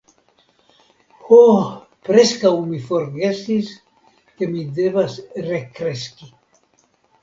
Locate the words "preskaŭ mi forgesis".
2.09-3.73